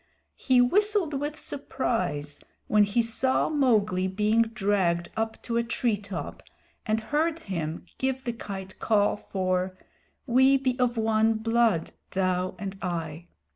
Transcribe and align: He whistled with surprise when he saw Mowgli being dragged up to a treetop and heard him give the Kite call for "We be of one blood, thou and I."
He 0.35 0.61
whistled 0.61 1.13
with 1.13 1.37
surprise 1.37 2.39
when 2.65 2.85
he 2.85 3.03
saw 3.03 3.49
Mowgli 3.49 4.07
being 4.07 4.41
dragged 4.41 5.11
up 5.15 5.39
to 5.43 5.57
a 5.57 5.63
treetop 5.63 6.41
and 6.87 6.99
heard 6.99 7.37
him 7.37 7.85
give 7.99 8.23
the 8.23 8.33
Kite 8.33 8.79
call 8.79 9.15
for 9.15 9.77
"We 10.25 10.57
be 10.57 10.75
of 10.79 10.97
one 10.97 11.35
blood, 11.35 11.91
thou 12.13 12.55
and 12.57 12.79
I." 12.81 13.27